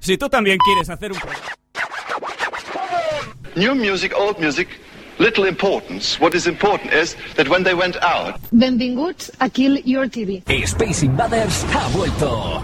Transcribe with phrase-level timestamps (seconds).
[0.00, 1.46] Si tú también quieres hacer un programa...
[3.56, 4.68] New music, old music,
[5.18, 6.20] little importance.
[6.20, 10.42] What is important is that when they went out, Benvinguts a Kill Your TV.
[10.66, 12.62] Space Invaders ha vuelto.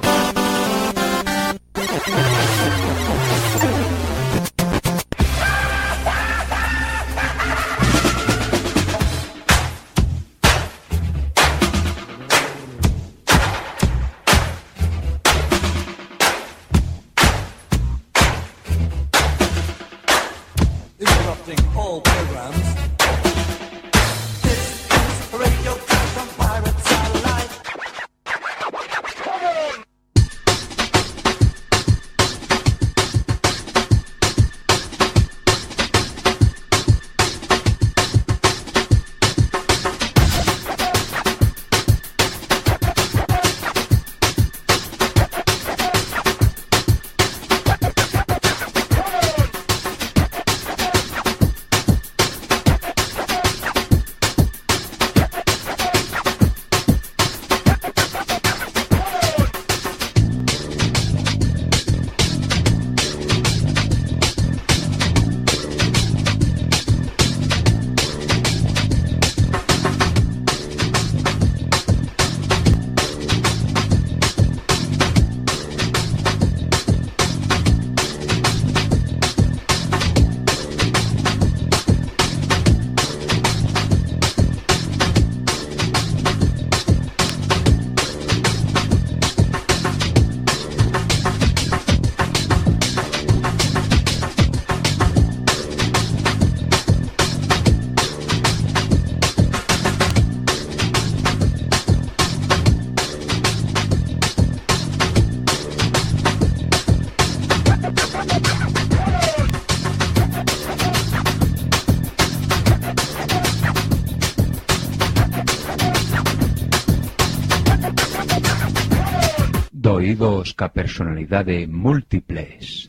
[120.62, 122.88] Doidos ca personalidade múltiples.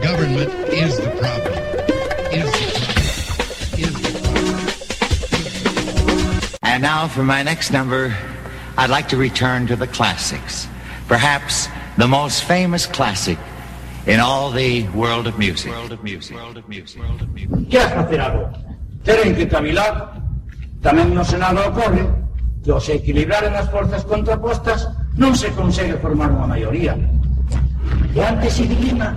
[0.00, 1.52] Government is the problem.
[2.32, 3.04] Is the problem.
[3.76, 4.64] Is the problem.
[6.62, 8.16] And now for my next number,
[8.78, 10.66] I'd like to return to the classics.
[11.06, 11.68] Perhaps
[11.98, 13.36] the most famous classic
[14.06, 15.70] in all the world of music.
[15.70, 16.34] World of music.
[16.34, 17.02] World of music.
[17.02, 17.68] World of music.
[17.68, 18.50] Queres facer algo?
[19.04, 20.16] Teren que cavilar.
[20.80, 22.08] Tamén no Senado ocorre
[22.64, 24.88] que ao se equilibraren as forzas contrapostas
[25.20, 26.96] non se consegue formar unha maioría.
[28.16, 29.12] E antes se dilema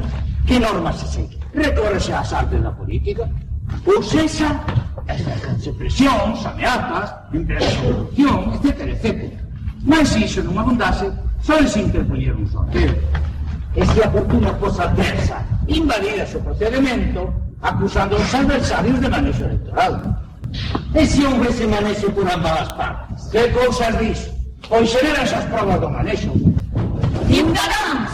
[0.46, 1.38] que normas se segue.
[1.54, 3.30] Recórrese ás artes da política.
[3.86, 4.50] Ou sexa,
[5.08, 9.34] exercense presións, ameazas, empresa de corrupción, etc, etc.
[9.84, 11.12] Mas iso non abundase,
[11.44, 12.96] só se interpoñer un sorteo.
[13.76, 19.94] E se a fortuna fosa adversa, invalidase o procedimento, acusando aos adversarios de manexo electoral.
[20.94, 23.28] E se manexo por ambas as partes?
[23.34, 24.20] Que cousas dis?
[24.70, 26.32] Pois xeran esas provas do manexo.
[27.28, 28.14] Ciudadanos,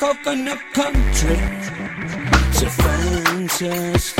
[0.00, 1.36] coconut country.
[2.52, 4.19] It's a.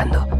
[0.00, 0.39] 何度。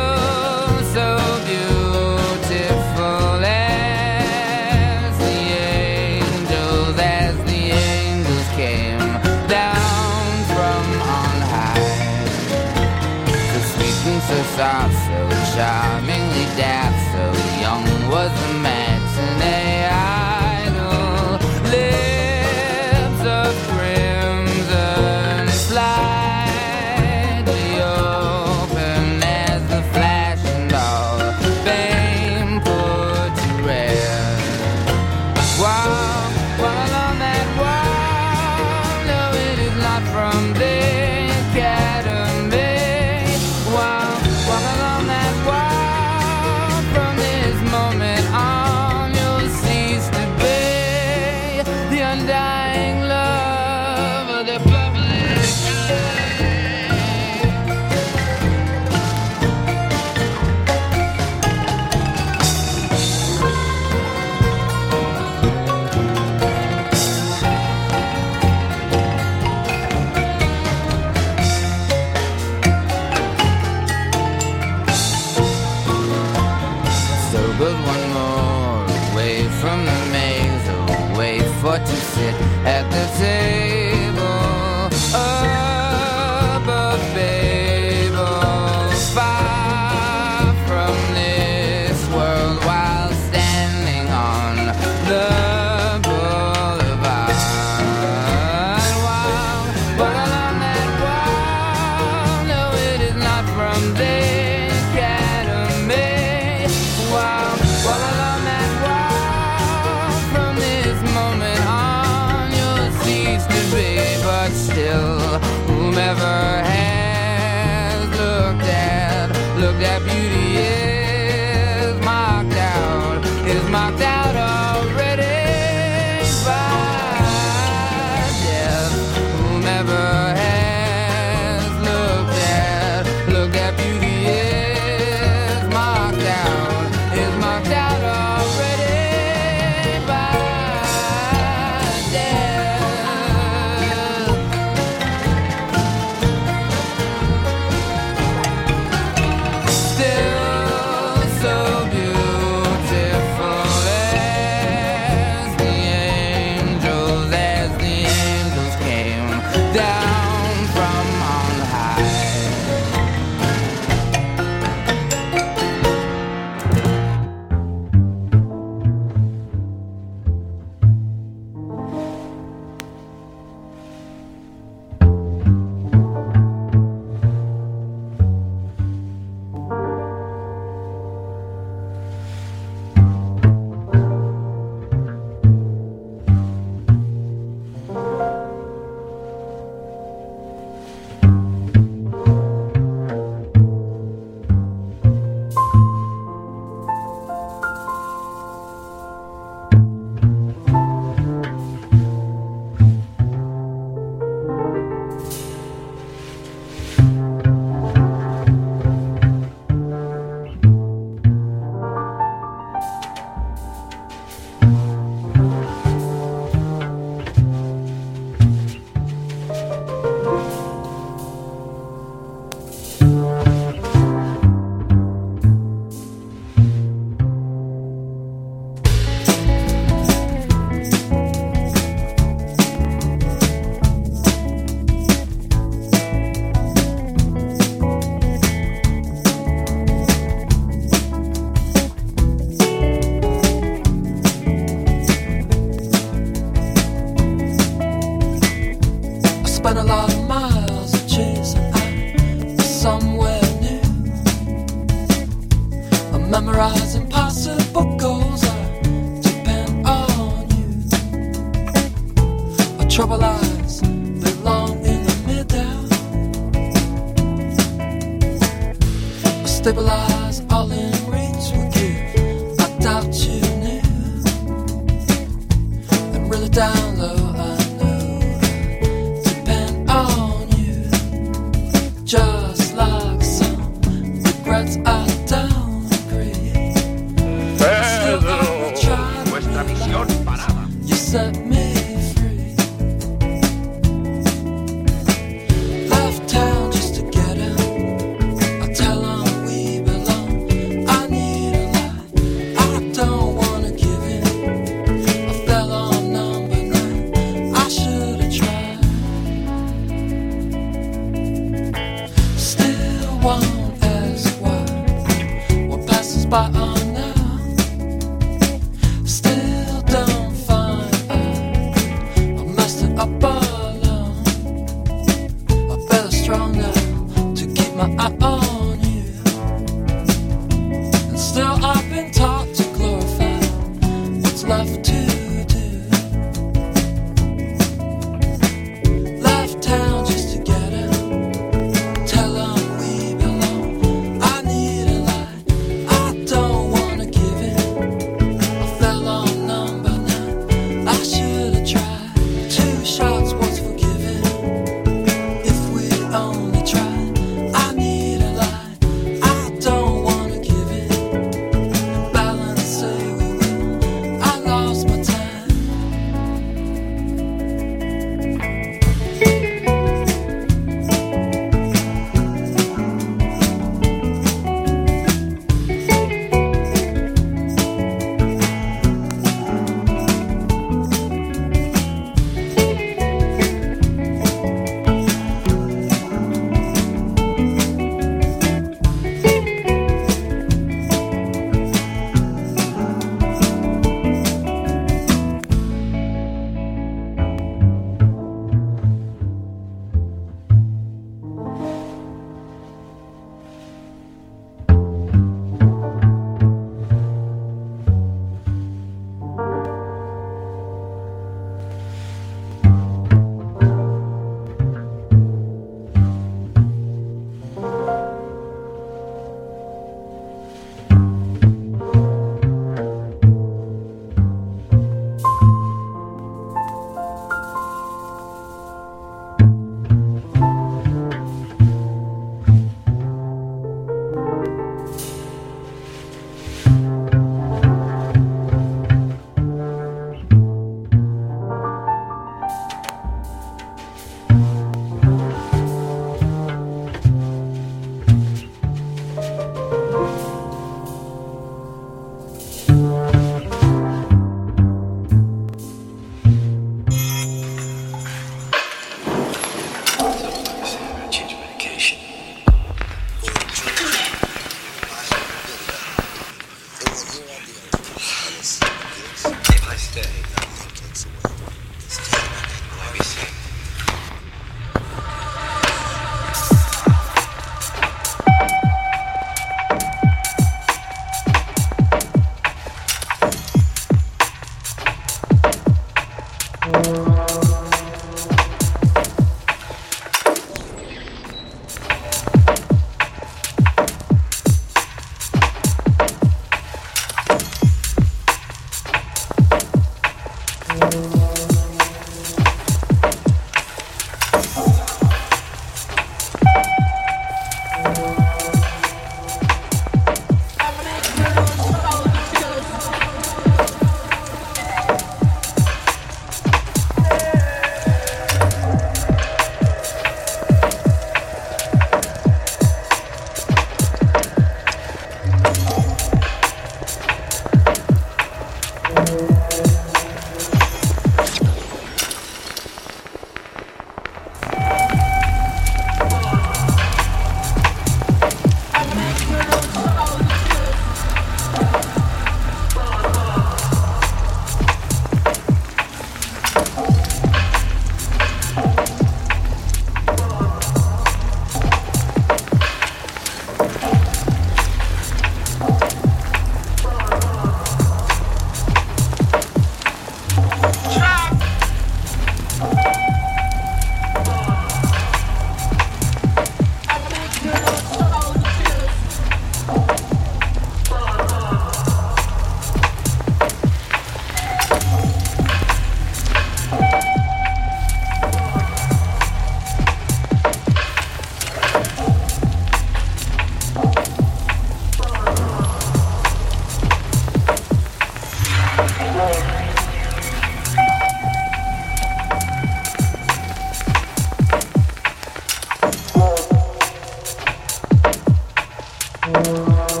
[599.71, 600.00] Bye.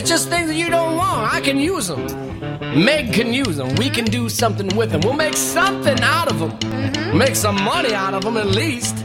[0.00, 1.30] It's just things that you don't want.
[1.30, 2.06] I can use them.
[2.86, 3.74] Meg can use them.
[3.74, 5.02] We can do something with them.
[5.02, 6.52] We'll make something out of them.
[6.52, 7.18] Mm-hmm.
[7.18, 8.99] Make some money out of them at least.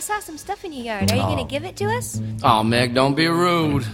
[0.00, 1.12] I saw some stuff in your yard.
[1.12, 1.26] Are you Oh.
[1.28, 2.22] gonna give it to us?
[2.42, 3.84] Oh, Meg, don't be rude.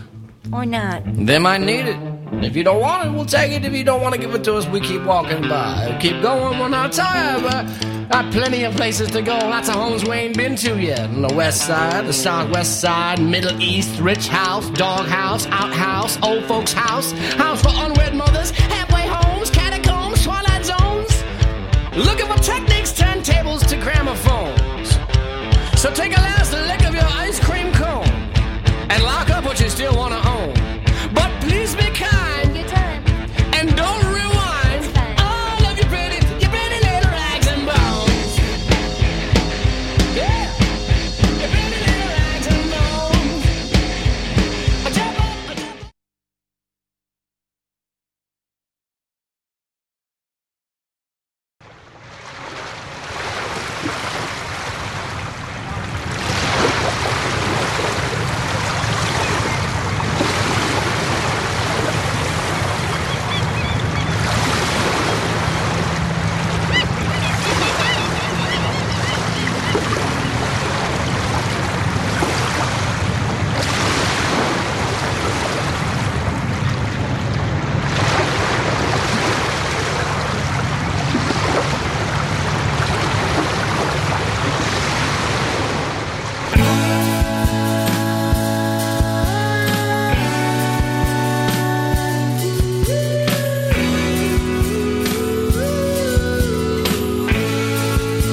[0.53, 1.03] Or not?
[1.05, 1.97] They might need it.
[2.45, 3.65] If you don't want it, we'll take it.
[3.65, 5.97] If you don't want to give it to us, we keep walking by.
[5.99, 7.67] Keep going, we're not tired, but
[8.09, 9.35] got plenty of places to go.
[9.37, 11.01] Lots of homes we ain't been to yet.
[11.01, 16.45] On the west side, the southwest side, middle east, rich house, dog house, outhouse, old
[16.45, 21.25] folks house, house for unwed mothers, halfway homes, catacombs, twilight zones.
[21.97, 22.77] Looking for technical
[25.87, 26.36] so take a lap.